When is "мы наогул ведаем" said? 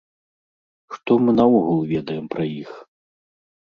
1.25-2.25